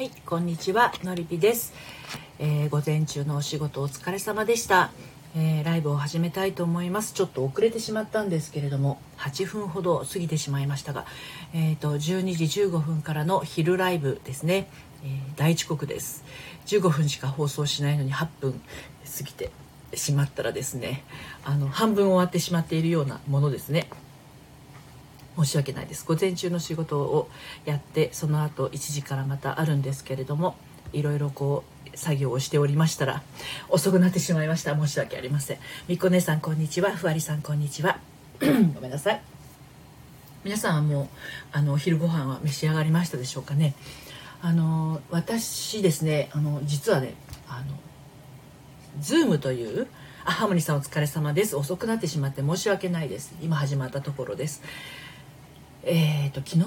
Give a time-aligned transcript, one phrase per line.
[0.00, 1.74] はい、こんにちは、のりぴです、
[2.38, 4.92] えー午前中のお仕事お疲れ様でした、
[5.36, 7.12] えーライブを始めたいと思います。
[7.12, 11.04] ちょっと遅れてしまったんですけれども、8分ほど過ぎてしまいましたが、
[11.52, 14.70] えっ、と12時15分からの昼ライブですね。
[15.04, 16.24] えー大遅刻です。
[16.64, 19.50] 15分しか放送しないのに8分過ぎて
[19.92, 21.04] しまったらですね、
[21.44, 23.90] あの半分終わってしまっているようなものですね。
[25.36, 26.04] 申し訳ないです。
[26.04, 27.28] 午前中の仕事を
[27.64, 30.56] やってその後1時からまたあるんですけれども
[30.92, 33.22] いろいろこう作業をしておりましたら
[33.68, 34.76] 遅くなってしまいました。
[34.76, 35.58] 申し訳ありません。
[35.88, 36.90] みっこ姉さんこんにちは。
[36.90, 37.98] ふわりさんこんにちは。
[38.40, 39.22] ごめんなさい。
[40.42, 41.08] 皆さんはもう
[41.52, 43.74] あのお昼ご飯は召し上がりましたでしょうかね。
[44.42, 47.14] あの私ですねあの実はね
[47.46, 47.76] あの
[49.00, 49.86] ズームという
[50.24, 51.56] あハーモニーさんお疲れ様です。
[51.56, 53.34] 遅くなってしまって申し訳ないです。
[53.42, 54.62] 今始まったところです
[55.82, 56.64] えー、と昨日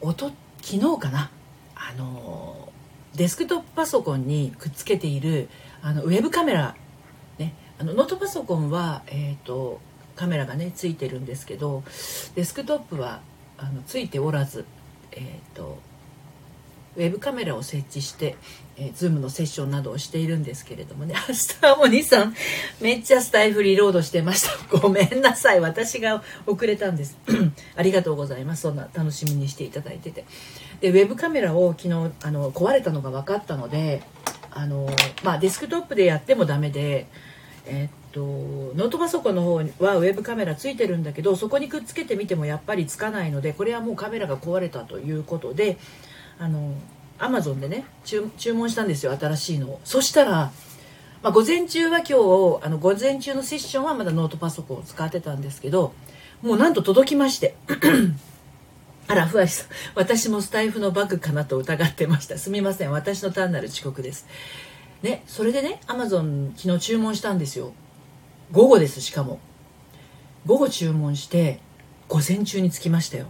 [0.00, 0.30] おと
[0.62, 1.30] 昨日かな。
[1.74, 2.70] あの
[3.14, 5.48] デスクトップパソコンにくっつけている
[5.82, 6.76] あのウェブカメラ、
[7.38, 9.80] ね、あのノートパソコンは、えー、と
[10.14, 11.82] カメラがねついてるんですけど
[12.34, 13.20] デスクトップは
[13.58, 14.64] あのついておらず、
[15.12, 15.78] えー、と
[16.96, 18.36] ウェブカメラを設置して、
[18.76, 22.34] えー、Zoom のセッションなどをしているんですけれどもね、 あスターモニーさん、
[22.80, 24.50] めっちゃスタイフリロードしてました。
[24.78, 25.60] ごめんなさい。
[25.60, 27.16] 私が遅れたんです。
[27.76, 28.62] ありがとうございます。
[28.62, 30.24] そんな楽しみにしていただいてて。
[30.80, 34.02] で、ウェブカメラを昨日、あの、壊れたのが分かったので、
[34.50, 34.88] あの、
[35.22, 37.06] まあ、デスクトップでやってもダメで、
[37.66, 39.62] えっと、ノートパソコンの方は
[39.96, 45.78] ウェブカメラついてるんだけどそこにくっつけてみてもやっぱりつかないのでこれはもうカメラが壊れたということで
[46.40, 46.72] あの
[47.18, 49.80] アマゾンでね注文したんですよ新しいのを。
[49.84, 50.50] そしたら、
[51.22, 52.12] まあ、午前中は今日
[52.64, 55.92] あの午前中のセッションはまだノートパソコンを使ってたんですけど
[56.40, 57.54] もうなんと届きまして。
[59.06, 62.38] あらふわりさん私もスタイフのバグかなと疑ってました。
[62.38, 64.26] すみません私の単なる遅刻です。
[65.02, 67.72] ねそれでねアマゾン昨日注文したんですよ。
[68.52, 69.40] 午後ですしかも。
[70.46, 71.58] 午後注文して
[72.08, 73.26] 午前中に着きましたよ。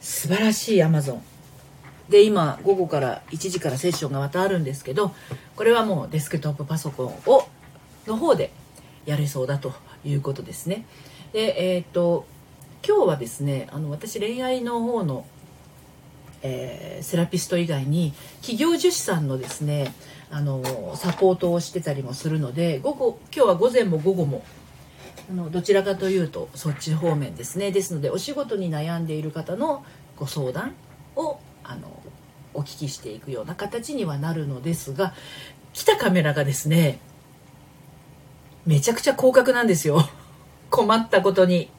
[0.00, 1.22] 素晴らしいアマゾン
[2.08, 5.14] で今午後から1時からセッションがまたあるんですけど
[5.56, 7.48] これはもうデスクトップパソコンを
[8.06, 8.50] の方で
[9.06, 9.72] やれそうだと
[10.04, 10.84] いうことですね。
[11.32, 12.26] でえっ、と
[12.86, 15.26] 今日はですねあの私恋愛の方の
[16.42, 19.94] えーセラピスト以外に企業樹脂さんのですね
[20.30, 20.62] あの
[20.96, 24.44] サポートをしてたりもするので午後今日は午前も午後も
[25.30, 27.70] あのどちらかというとそっち方面ですね。
[27.72, 29.84] ですのでお仕事に悩んでいる方の
[30.16, 30.74] ご相談
[31.64, 32.02] あの
[32.52, 35.14] お聞きしていくような形にはなるのですが
[35.72, 37.00] 来たカメラがですね
[38.64, 40.08] めちゃくちゃ広角なんですよ。
[40.70, 41.70] 困ったことに。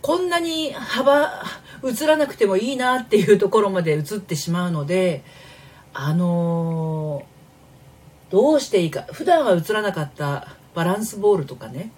[0.00, 1.44] こんなに幅
[1.84, 5.22] 映らなくてもいいなっていうところまで映ってしまうので
[5.92, 7.22] あの
[8.30, 9.02] どうしていいか。
[9.12, 11.92] 普段は映らなかったバランスボールとかね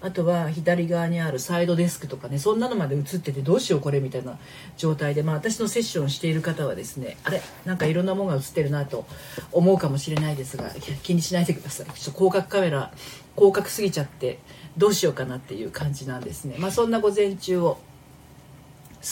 [0.00, 4.38] あとは左側にあるサイドデスクとかねそんなのまで映っててどうしようこれみたいな
[4.76, 9.06] 状態で、まあ、私のセッションしている方はですねあれなんかいろんなものが映ってるなと
[9.52, 10.70] 思うかもしれないですが
[11.02, 11.86] 気にしないでください。
[11.86, 12.92] ちょっと広角カメラ
[13.36, 14.38] 広角すぎちゃって
[14.76, 16.56] どうしようかなっていう感じなんですね。
[16.58, 17.78] まあそんな午前中を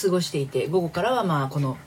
[0.01, 1.77] 過ごしていて午後からはまあこの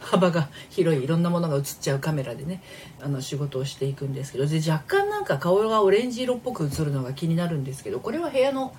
[0.00, 2.62] 幅が広いいろんなものが映っちゃうカメラでね
[3.00, 8.74] あの仕事をしていくんですけどで若干なんか顔がオレンジ色っぽく映るのが気になるんですけどこれは部屋の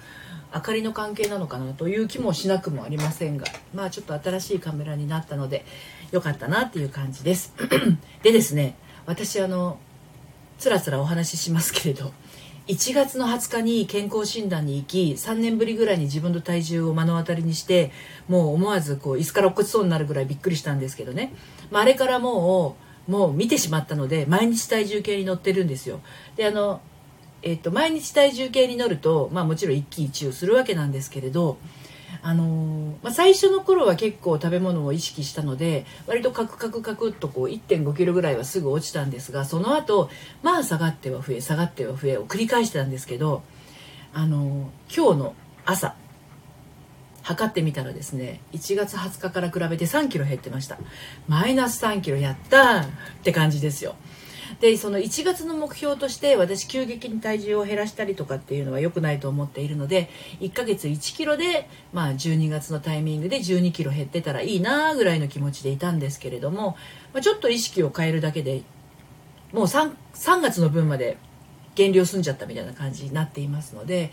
[0.54, 5.66] 明かりの関係なのかなという気もしなくもありませんがまあちょっと新しいカメラになったので
[6.12, 7.54] よかったなっていう感じです。
[8.22, 9.80] でですね私あの
[10.58, 12.12] つらつらお話ししますけれど
[12.72, 17.92] 1月の20日に健康診断に行き3年ぶりぐらいに自分の体重を目の当たりにして
[18.30, 21.34] もう思わずこう椅子から落っこちそうになるぐらいびっくりしたんですけどね、
[21.70, 22.78] まあ、あれからも
[23.10, 26.00] うもう見てしまったので毎日体重計に乗ってるんですよ。
[26.38, 26.80] であの、
[27.42, 31.58] えっと毎日体重計に乗ると、まあ、もちろん一喜一憂するわけなんですけれど
[32.24, 40.10] あのまあ、最初の頃は結構食べ物を意識したので割とカクカクカクっとこう1 5キロぐらいはすぐ落ちたんですがその後
[40.44, 43.42] まあ下がっては増え下がっては増えを繰り返してたんですけど、
[44.14, 45.36] あの今日の
[45.66, 45.96] 朝
[47.24, 50.78] 測ってみたらですね1月20日から比べて3キロ減ってました。
[51.28, 52.86] マイナス3キロやったっ
[53.24, 53.96] て感じですよ。
[54.60, 60.10] でその1月の目標として私急激に体重を減らしたりとかっていうのは良くないと思っているので
[60.40, 66.76] 1ヶ月1キロで、まあ、12月のタイミングで12キロ減ってたらいいなぐらいの気持ちでいたんですけれども、
[67.14, 68.64] まあ、ちょっと意識を変えるだけで
[69.54, 71.18] もう 3, 3月の分まで
[71.76, 74.12] 減量済んじゃったみたいな感じになっていますので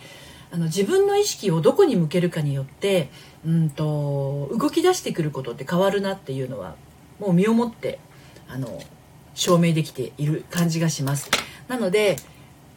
[0.50, 3.10] あの自分の意識をどこに向けるかによって
[3.46, 6.76] うんと動き出してくることって変わるなっていうのは
[7.18, 7.98] もう身をもって
[8.48, 8.80] あの
[9.38, 11.30] 証明できている感じがします。
[11.68, 12.16] なので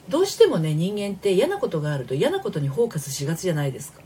[0.09, 4.01] どうしてもね人間って嫌なことがあると嫌なことにフォーカスしがちじゃないですか。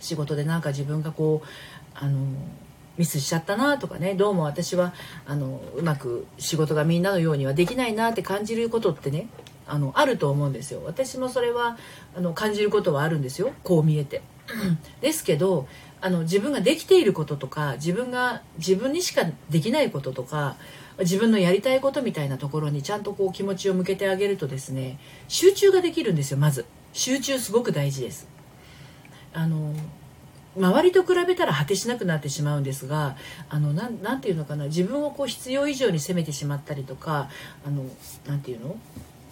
[0.00, 1.48] 仕事でなんか自分がこう
[1.94, 2.18] あの
[2.96, 4.94] ミスしちゃったなとかねどうも私は
[5.26, 9.28] あのうまく仕事がみんなのようにはできないなって感じることってね
[9.66, 10.80] あのあると思うんですよ。
[10.86, 11.76] 私もそれは
[12.16, 13.52] あの感じることはあるんですよ。
[13.62, 14.22] こう見えて。
[15.02, 15.68] ですけど
[16.00, 20.56] あの自分ができていることとか自分が自分にしかできないこととか
[21.00, 24.98] 自分のやりたいことみたいなところにちゃんとこう気持ちを向けてあげるとですね
[25.28, 26.66] 集中ができるんですよまず。
[26.92, 28.26] 集中すごく大事です。
[29.32, 29.74] あの
[30.56, 33.16] 周りと比べたら果てしなくなってしまうんですが
[33.48, 37.30] あのななんていうのかな自分をこう必要以上に責めてしまったりとか
[37.64, 37.84] あの
[38.26, 38.76] なんていうの？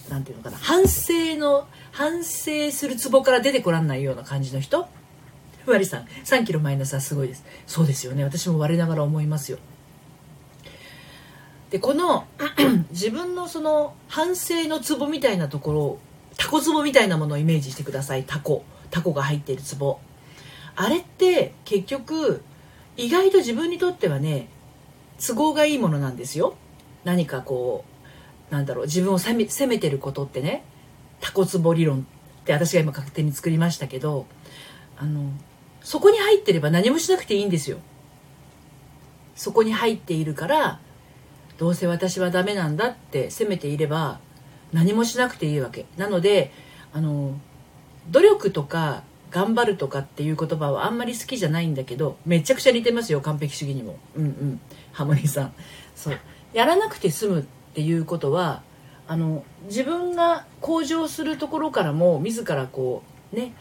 [0.09, 4.89] なんていうのかな反省の反省するツボから出てこらんないような感じの人？
[5.65, 7.45] ふわりさん3キロマイナスはすごいです。
[7.67, 8.23] そうですよね。
[8.25, 9.59] 私も我ながら思いますよ。
[11.71, 12.27] でこの
[12.91, 15.99] 自分のその反省のツボみたいなところを
[16.37, 18.25] タコツボみたいなものをイメージしてください。
[18.25, 18.65] タコ。
[18.91, 19.99] タコが入っているツボ。
[20.77, 22.43] あれって結局
[22.97, 24.49] 意外と自分にとってはね
[25.21, 26.57] 都合がいいものなんですよ。
[27.05, 27.85] 何かこ
[28.51, 30.65] うなんだろう自分を責め責めてることってね
[31.21, 32.07] タコツボ理論
[32.41, 34.27] って私が今勝手に作りましたけど
[34.97, 35.31] あの
[35.83, 37.79] そこに入ってれば何もしなくていいんですよ。
[39.35, 40.81] そこに入っているから
[41.59, 44.21] どうせ私はダメなんだって責めていれば
[44.73, 45.87] 何もしなくていいわけ。
[45.97, 46.53] なので
[46.93, 47.39] あの
[48.11, 53.99] 努力とか頑張るとかっていう言葉はあんまり好きじゃないんだけどめちゃくちゃ似てますよ完璧主義にも。
[54.15, 54.61] うんうん。
[54.93, 55.53] ハモリさん。
[55.95, 56.19] そう。
[56.55, 57.45] やらなくて済むっ
[57.75, 58.63] ていうことは
[59.07, 63.03] あの自分が向上するところからも自らこ
[63.33, 63.53] うね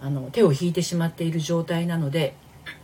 [0.00, 2.34] あの手を引いてしまっている状態なので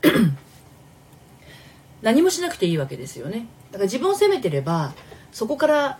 [2.03, 3.47] 何もしなくていいわけですよね。
[3.73, 4.95] だから自分を責めてれば
[5.33, 5.99] そこから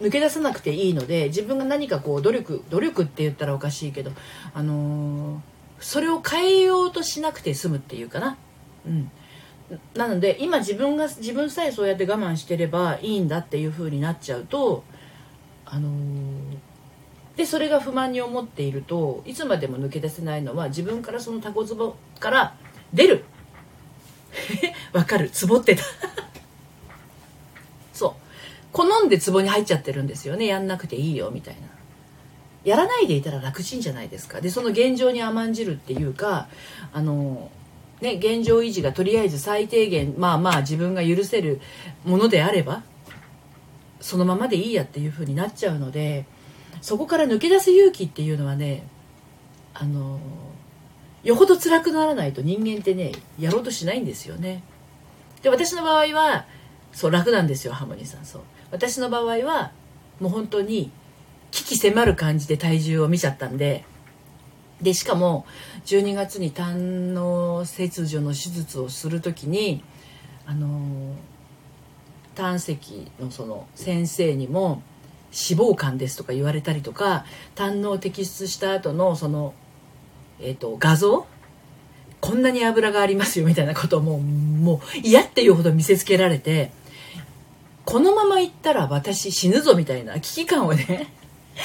[0.00, 4.12] 抜け出さなくていいので自分が何かこう努力努力って言ったらおかしいけど
[4.54, 5.54] あのー
[5.84, 8.38] それを変えようとしなくて済むっていうかな。
[8.86, 9.10] うん。
[9.94, 14.84] なので今自分が自分さえそうやって我慢してればいいんだっていう風になっちゃうと
[15.64, 16.58] あのー、
[17.36, 22.56] でそれが不満に思っているといつまでも抜け出せないのは自分からそのタコツボから
[22.92, 23.24] 出る
[24.92, 25.82] わかるツボってた
[28.74, 30.46] 好んでツボに入っちゃってるんですよね。
[30.46, 31.60] やんなくていいよみたいな。
[32.64, 34.40] やらないでいたら楽ちんじゃないですか。
[34.40, 36.48] でその現状に甘んじるっていうか
[36.92, 37.52] あの
[38.00, 41.60] ね現状維持がとりあえず最低限まあまあ自分が許せる
[42.04, 42.82] ものであれば
[44.00, 46.26] そのままでいいやっていう風になっちゃうので
[46.80, 48.84] そこから抜け出す勇気っていうのはね
[49.72, 50.18] あの
[51.22, 54.64] よほど辛くならないと人間ってねやろうとしないんですよね。
[55.42, 56.46] で私の場合は
[56.92, 58.24] そう楽なんですよハモニーさん。
[58.24, 58.42] そう。
[58.74, 59.70] 私の場合は
[60.18, 60.90] もう本当に
[61.52, 63.84] 危機迫る感じで体重を見ちゃったんで
[64.82, 65.46] でしかも
[65.86, 69.84] 12月に胆の切除の手術をする時に
[70.44, 71.14] あの
[72.34, 72.76] 胆石
[73.20, 74.82] のその先生にも
[75.32, 77.24] 脂肪肝ですとか言われたりとか
[77.54, 79.54] 胆の摘出した後のその、
[80.40, 81.26] えーと、画像
[82.20, 86.72] こんなに油がありますよみたいなことをもうもう嫌っていうほど見せつけられて
[87.84, 91.08] このままいったら私死ぬぞみたいな危機感をね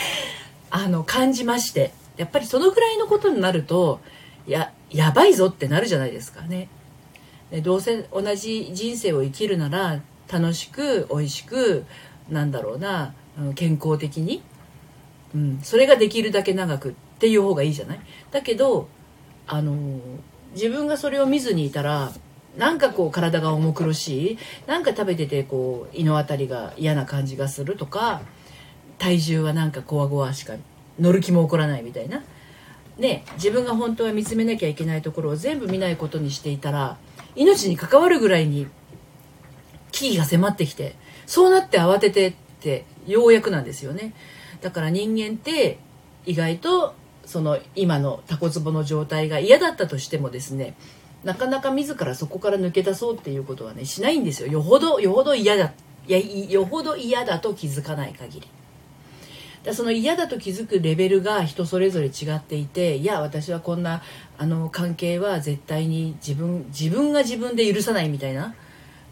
[0.69, 3.99] あの感じましてやっぱりそのぐらいのことになると
[4.47, 6.67] ややばいぞってなるじゃないですかね。
[7.51, 10.01] でどうせ同じ人生を生きるなら
[10.31, 11.85] 楽しく美味しく
[12.29, 13.13] なんだろうな
[13.55, 14.43] 健康的に、
[15.33, 17.99] うん、それができるだけ長くっていう方がいいじゃない？
[18.31, 18.87] だけど
[19.47, 19.73] あの
[20.53, 22.11] 自分がそれを見ずにいたら
[22.57, 28.21] なんかこう体が重苦しいなんか食べててこう胃の辺りが嫌な感じがするとか
[28.97, 30.55] 体重はなんかこわごわしか
[30.99, 32.23] 乗る気も起こらないみたいな。
[32.97, 36.97] ね、自分が本当は見つめなきゃいけないところを全部見ないことにしていたら
[37.33, 38.67] 命に関わるぐらいに
[39.93, 44.13] 危機が迫ってきてそうなって慌ててってようやくなんですよね
[44.59, 45.79] だから人間って
[46.25, 46.93] 意外と
[47.25, 50.75] その今のタコツボの状態が嫌だったとしてもですね
[51.23, 54.47] なかなか自らそこから抜け出そうっていうことはねしないんですよ。
[54.47, 55.73] よほどよほど嫌だ
[56.07, 58.47] いやよほど嫌だと気づかない限り。
[59.63, 64.01] だその嫌だと気づくレベルが人それぞれ違っていていや私はこんな
[64.37, 68.55] あの関係は絶対に自分自分が自分で許さないみたいな、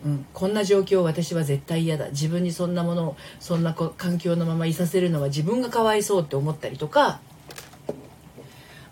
[0.05, 2.09] うん、こんな状況私は絶対嫌だ。
[2.11, 7.19] 自分にそんなものをそんな環境のままいさせるのは自分がかわいそうって思ったりとか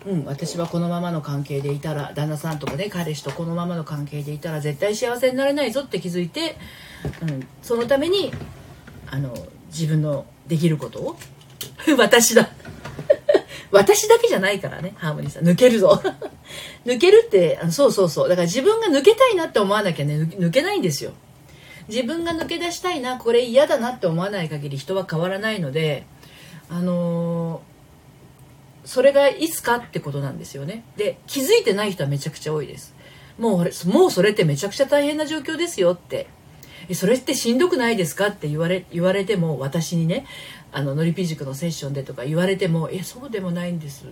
[0.06, 6.56] うん、私はこのままの関係でいたら旦那さんとかね彼氏とこのままの関係でいたら絶対幸せになれないぞって気づいて、
[7.22, 8.32] うん、そのために
[9.08, 9.34] あの
[9.66, 11.16] 自分のできることを
[11.98, 12.48] 私だ。
[13.72, 15.42] 私だけじゃないからねハーモニーさん。
[15.44, 16.00] 抜けるぞ。
[16.86, 18.28] 抜けるってそうそうそう。
[18.28, 21.10] だから自分が抜けたいなって思わなきゃね抜けないんですよ。
[21.88, 26.04] 自分が抜け出したいなこれ嫌だなって思わない限り人は変わらないので
[26.68, 27.65] あのー
[28.86, 30.84] それがいつかってことなんですよね。
[30.96, 32.94] で気づいてない人はめちゃくちゃ多いです。
[33.38, 36.28] もうもうそれってめちゃくちゃ大変な状況ですよって。
[36.94, 40.24] それってしんどくないですかって言われ言われても私にね
[40.70, 44.06] あののりぴ塾のセッションでとか言われても「えそうでもないんです」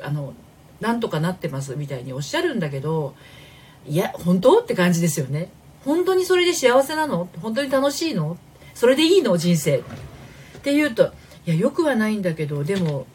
[0.00, 0.32] あの
[0.80, 3.14] 「なんとかなってます」みたいにおっしゃるんだけど
[3.88, 5.50] いや本当って感じですよね。
[5.84, 7.28] 本当にそれで幸せなの？
[7.40, 8.36] 本当に楽しいの？
[8.74, 9.36] それでいいの？
[9.36, 9.78] 人生。
[9.78, 9.82] っ
[10.62, 11.12] て言うと
[11.44, 13.06] いやよくはないんだけどでも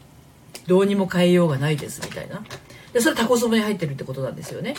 [0.66, 2.44] どうにも変えようがないですみたいな。
[2.92, 4.74] でそれタコツボに入ってるってことなんですよね。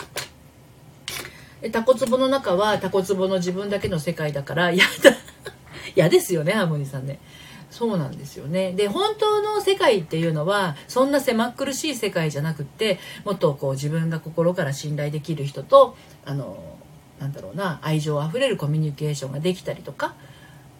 [1.60, 4.92] でタコツボの中はタコツボの自分だけの世界だから嫌だ。
[5.96, 7.18] 嫌ですよねハーモニーさんね。
[7.70, 8.72] そうなんですよね。
[8.72, 16.58] で本当の世界っていうのはそんな狭っ苦しい世界じゃなくってもっとこう自分が心から信頼できる人とあの
[17.20, 20.14] なんだろうな愛情あふれるコミュニケーションができたりとか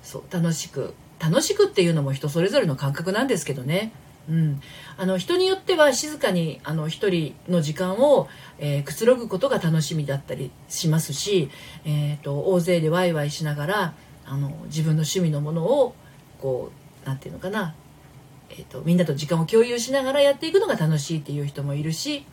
[0.02, 3.92] そう楽しく楽しくっていうのも人それぞれの感覚なんですけどね。
[4.28, 4.60] うん、
[4.96, 11.50] あの人によっては静かにあの一人の時間を、えー、くつろぐことが楽しみだったりしますし、
[11.84, 13.94] えーと、大勢でワイワイしながら
[14.26, 15.94] あの自分の趣味のものを
[16.40, 16.70] こ
[17.04, 17.74] う何て言うのかな、
[18.50, 22.24] えーと、みんなと時間を共有しながらやっていくのが楽しいっていう人もいるし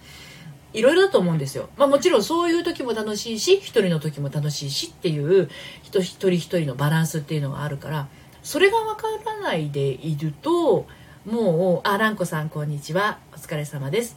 [0.73, 1.69] いろいろだと思うんですよ。
[1.77, 5.49] まあ、もちろんそういう時も楽しいし一人の時も楽しいしっていう
[5.81, 8.07] 人一人一人のバランスっていうのがあるから
[8.43, 10.85] それが分からないでいると
[11.27, 13.19] もうあらんこさんこんにちは。
[13.33, 14.15] お疲れ様です。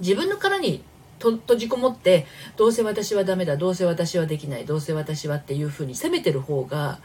[0.00, 0.82] 自分の殻に
[1.18, 2.26] と閉じこもって
[2.58, 6.98] どうせ私はダメだどうせ私はできないどうせ私はっていうふうに責めてる方が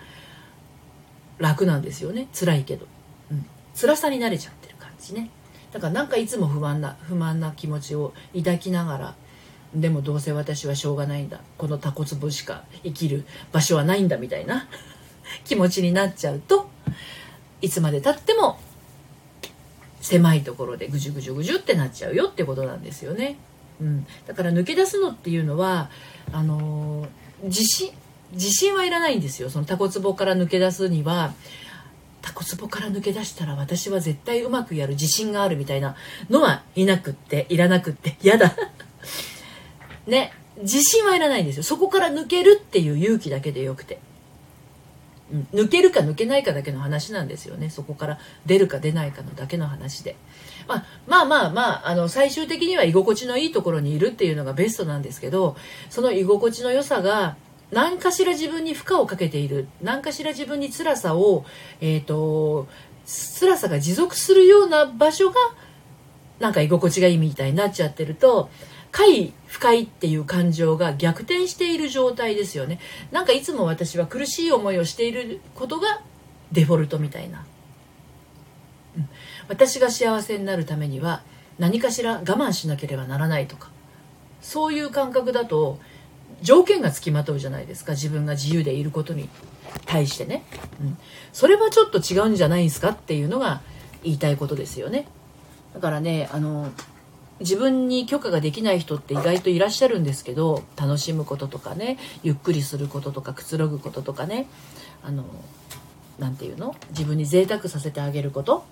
[1.37, 2.27] 楽なんですよね。
[2.37, 2.85] 辛いけど、
[3.31, 5.29] うん、辛さに慣れちゃってる感じね。
[5.71, 9.15] だからなんかいつも不安な不満な気持ちを抱きながら
[9.73, 11.39] でもどうせ私はしょうがないんだ。
[11.57, 14.67] このタコツボしか生きる場所はないんだみたいな
[15.45, 16.69] 気持ちになっちゃうと
[17.61, 18.59] いつまでたっても
[20.01, 23.37] 狭いところでぐじゅぐじゅぐじゅってなっちゃうよってことなんですよね。
[23.79, 25.89] うん、だから抜け出すのっていうのは
[26.31, 27.07] あの、
[27.43, 27.91] 自信
[28.33, 29.49] 自信はいらないんですよ。
[29.49, 31.33] そのタコツボから抜け出すには
[32.21, 35.95] タコツボから抜け出したら私は絶対うまくやる自信があるみたいな
[36.29, 38.55] のはいなくっていらなくって嫌だ。
[40.07, 40.33] ね。
[40.61, 41.63] 自信はいらないんですよ。
[41.63, 43.99] そこから抜けるっていう勇気だけでよくて、
[45.53, 47.69] 抜けるか抜けないかだけの話なんですよね。
[47.69, 50.15] そこから出るか出ないかのだけの話で、
[50.67, 55.55] まあ、まあまあまああの最終的には居心地のいいところにいるっていうのがベストなんですけど
[55.89, 57.37] その居心地の良さが
[57.71, 59.67] 何かしら自分に負荷をかけている。
[59.81, 61.45] 何かしら自分に辛さを
[61.79, 62.67] えっ、ー、と
[63.05, 65.35] 辛さが持続するような場所が
[66.39, 68.49] なんか居心地がいいみたいになっちゃってると
[68.91, 72.79] 快不快っていう感情が逆転している状態ですよね
[73.11, 76.01] なんかいつも私は苦しい思いをしていることが
[76.51, 77.45] デフォルトみたいな、
[78.97, 79.09] うん、
[79.47, 81.23] 私が幸せになるためには
[81.57, 83.69] 何かしら我慢しなければならないとか
[84.41, 85.79] そういう感覚だと
[86.41, 89.29] 条件がつきまとうじゃないですか自分が自由でいることに
[89.85, 90.43] 対してね、
[90.81, 90.97] うん、
[91.31, 93.61] それはちょっと違うんじゃないんですかっていうのが
[94.03, 95.07] 言いたいことですよね
[95.73, 96.71] だからねあの
[97.41, 104.47] 自分に許可ができない人って意外といらっしゃるんですけど楽しむこととかねゆっくりすることとかくつろぐこととかね
[105.03, 105.25] あの
[106.19, 106.75] 何て言うの？
[106.91, 108.63] 自分に贅沢させてあげること。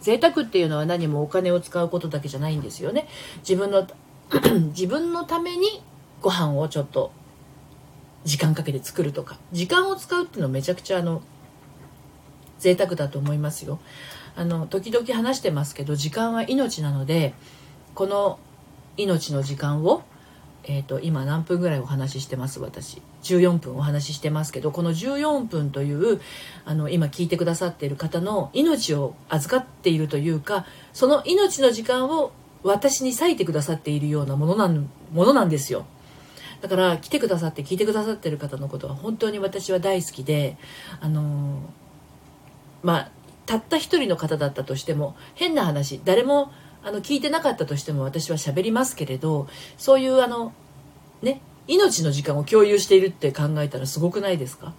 [0.00, 3.08] 贅沢っていうのは何もお金を使うことだけじゃないんですよね。
[3.38, 3.86] 自分の
[4.74, 5.82] 自分のために
[6.20, 7.12] ご飯をちょっと
[8.24, 9.38] 時間かけて作るとか。
[9.52, 11.22] 時間を使うっていうのはめちゃくちゃあの
[12.58, 13.80] 贅沢だと思いますよ。
[14.36, 17.34] あの時々話してますけど時間は命なので
[17.94, 18.38] この
[18.96, 20.02] 命の時間を、
[20.64, 23.02] えーと、今何分ぐらいお話ししてます私。
[23.22, 26.20] 14分お話ししてますけどこの14分という
[26.64, 32.32] あの今聞いてくださっている方の命を預かっているというかその命の時間を
[32.64, 35.86] 私に割いてくださっているようなものなんものなんですよ。
[36.60, 40.56] だから来てくださって聞いてくださってる方のことは本当に私は大好きで
[41.00, 41.58] あの、
[42.84, 43.10] まあ
[43.46, 46.52] たった一人の方だったとしても変な話誰も
[46.84, 50.52] あの聞いてなかったとしても私は喋りますけれどそういうあの
[51.22, 54.74] ね命の時間を共有しているって考えたらすごくないですか？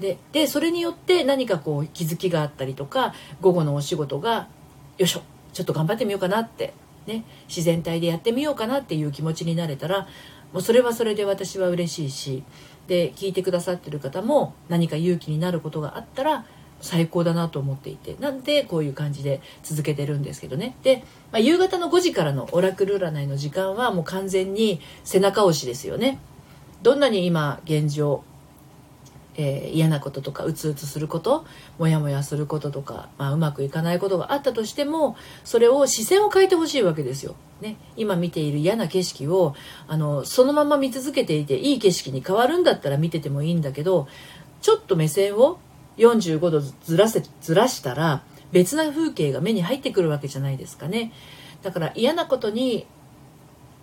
[0.00, 4.48] ででそれによって何かこう気づきがあったりとか午後のお仕事が
[4.96, 6.72] よいしょちょっと頑張ってみようかなって
[7.06, 10.06] ね、自然体でやってみようかなっていう気持ちになれたら
[10.52, 12.44] もうそれはそれで私は嬉しいし
[12.86, 16.44] で聞いてくださってる方も何か勇気になることがあったら
[16.80, 20.76] 最高だなと思っていてなんでこういう感じで続けてるんですけどね。
[20.82, 26.18] で、まあ、夕方の5時からのオラクル占いの時間はもう完全に背中押しですよね。
[26.82, 28.22] どんなに今現状
[29.40, 31.46] えー、嫌なこととかうつうつすること
[31.78, 37.36] モヤモヤすることとか、まあ、うまくいかないことがあったとしてもそれを視線を変えてほしいわけですよ。
[37.60, 39.54] ね、今見ている嫌な景色を
[39.88, 44.06] あのそのまま見続けていていい景色に変わるんだったら見ててもいいんだけど
[44.60, 45.58] ちょっと目線を
[45.98, 51.12] 45度ずらせずらしたら別な風景が目に入ってくるわけじゃないですかね。
[51.62, 52.86] だから嫌なことに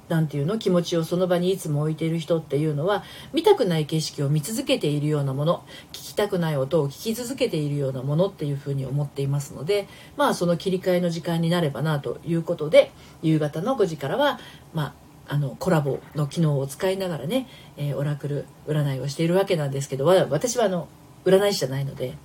[0.07, 3.03] なんていうの気持ちをその場にいつも置いている人っていうのは
[3.33, 12.91] 見たくない景色を見続けているようなもの聞きたくない音を聞き続けているようなものっていうふうに思っていますのでまあその切り替えの時間になればなということで
[13.23, 14.39] 夕方の5時からは
[14.73, 14.93] まあ
[15.27, 20.87] あのコラボの機能を使いながらね、えー、オラクル占いをしているわけなんですけど私はあの
[21.25, 22.15] 占い師じゃないので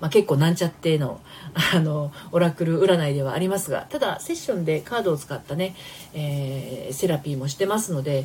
[0.00, 1.20] まあ、結構なんちゃっての
[1.74, 5.74] あのオラクル占いではありますがただセッションでカードを使ったね、
[6.14, 8.24] えー、セラピーもしてますので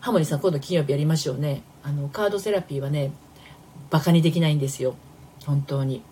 [0.00, 1.62] ハモニさん今度金曜日やりましょうね。
[1.82, 3.10] あのカードセラピーはね
[3.90, 4.94] バカにできないんですよ。
[5.44, 6.02] 本当に。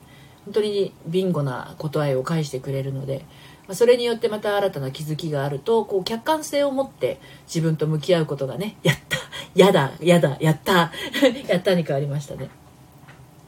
[0.44, 3.24] 本当にビンゴな答えを返してくれるので
[3.72, 9.18] それによってまた新たな気づきがあるとこう客観性を持って自分と向き合うことがねやった
[9.56, 10.92] やだやだやった
[11.48, 12.48] やったに変わりましたね。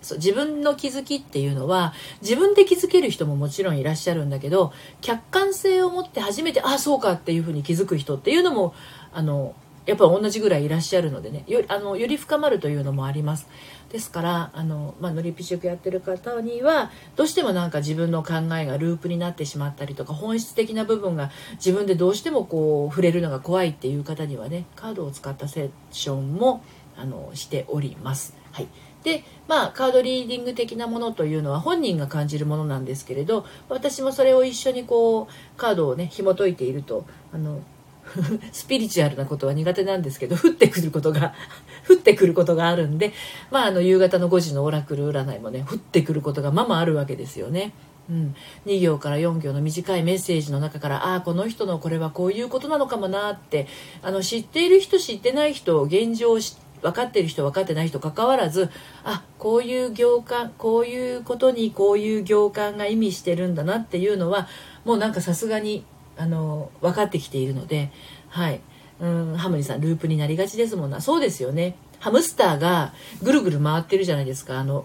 [0.09, 8.75] そう自分の気づきっていうのは自分で気づける人ももちろんいらっしゃるんだけど客観性を持って初めてああそうかっていうふうに気づく人っていうのも
[9.13, 9.55] あの
[9.89, 11.45] やっぱ同じぐらいいらっしゃるのでね。
[11.47, 13.49] よあのより深まるというのもあります。
[13.91, 26.63] ですからあの、まあ、のりぴ塾やってる方にはどうしてもなんか自分の考えがループになってしまったりとか本質的な部分が自分でどうしてもこう触れるのが怖いっていう方にはねカードを使ったセッションも
[26.99, 28.37] あのしております。
[28.53, 28.69] はい。
[29.05, 37.61] でまあカードリーディング的なものというのは本人が感じるものなんですけれど私もそれを一緒にこうカードをね紐解いているとあの
[38.53, 41.35] スピリチュアルなことは苦手なんですけど降ってくることが
[41.89, 43.13] 降ってくることがあるんで
[43.51, 47.73] まああの夕方の5時のオラクル占いもね降ってくることがままあるわけですよね。
[48.11, 53.67] うん、2行から4行の短いメッセージの中からああこの人のこれはこういうことなのかもなって
[54.01, 58.71] あの知っている人知ってない人現状を知って分かってる人分かってない人関わらず
[59.05, 64.49] あこういう行間こういうことにこういう行間が意味してるんだなっていうのは
[64.85, 65.85] もうなんかさすがに
[66.17, 67.91] あの分かってきているので
[68.29, 68.61] はい。
[69.01, 71.01] うんハムリさんループになりがちですもんな。
[71.01, 71.77] そうですよね。
[72.01, 74.59] ハムスターがぐるぐる回ってるじゃないですか。
[74.59, 74.85] あの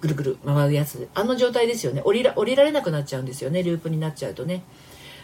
[0.00, 1.08] ぐるぐる回るやつ。
[1.14, 2.02] あの状態ですよね。
[2.02, 3.62] 降りられなくなっちゃうんですよね。
[3.62, 4.62] ループになっちゃうとね。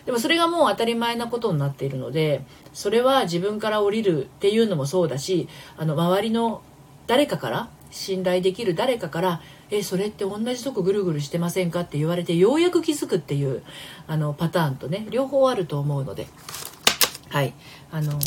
[0.06, 6.62] でもそれがもう当たり前なことになっているのでそれは自分から降りるっていうのもそうだしあの周りの
[7.06, 13.62] 誰かから信頼できる誰かから「えそれって同じとこぐるぐるしてませんか?」って言われてようやく気づくっていう
[14.06, 16.26] あのパターンとね両方あると思うので
[17.28, 17.52] はい
[17.90, 18.18] あの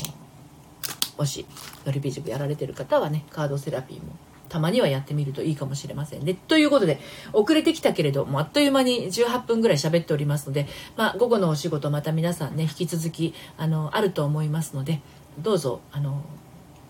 [1.18, 1.46] もし
[1.86, 4.16] ノリビジブやられてる方はねカードセラピーも
[4.54, 6.36] たまにはやってみるといいかもしれませんね。
[6.36, 7.00] ということで、
[7.34, 15.02] 遅れてきたけれども、あっという間に18分ぐらい喋っておりますので、まあ、午後のお仕事また皆さんね、引き続き、あの、あると思いますので、
[15.40, 16.24] どうぞ、あの、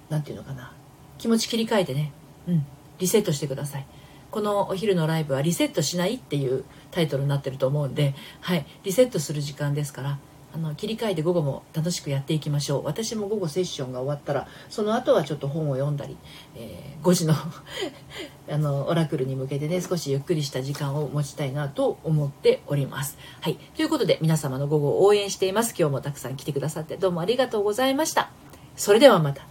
[0.10, 0.74] なんていうのかな、
[1.18, 2.12] 気持ち切り替えてね、
[2.50, 2.66] うん、
[3.00, 3.86] リセットしてください。
[4.30, 10.20] このお昼のライブはリセットしないっていうタイトルになってると思うんで、はい、リセットする時間ですから、
[10.54, 16.16] あの切り替えて午後も楽しくやっていきましょう私も午後セッションが終わったらその後はちょっと本を読んだり、
[16.56, 17.34] えー、5時の
[18.50, 23.18] あのオラクルに向けてね少しゆっくりした時間を持ちたいなと思っております。
[23.42, 28.30] はいということで皆様の午後を応援しています今日もたくさん来てくださってどうもありがとうございました。
[28.76, 29.48] それではまた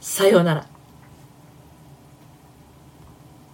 [0.00, 0.75] さようなら。